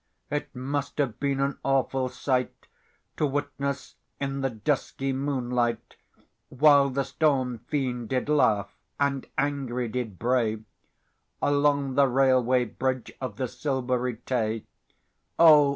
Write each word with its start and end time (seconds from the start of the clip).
It 0.31 0.55
must 0.55 0.97
have 0.97 1.19
been 1.19 1.39
an 1.39 1.59
awful 1.63 2.09
sight, 2.09 2.65
To 3.17 3.27
witness 3.27 3.97
in 4.19 4.41
the 4.41 4.49
dusky 4.49 5.13
moonlight, 5.13 5.95
While 6.49 6.89
the 6.89 7.03
Storm 7.03 7.59
Fiend 7.67 8.09
did 8.09 8.27
laugh, 8.27 8.75
and 8.99 9.27
angry 9.37 9.87
did 9.87 10.17
bray, 10.17 10.63
Along 11.39 11.93
the 11.93 12.07
Railway 12.07 12.65
Bridge 12.65 13.13
of 13.21 13.35
the 13.35 13.45
Silv'ry 13.47 14.25
Tay, 14.25 14.65
Oh! 15.37 15.69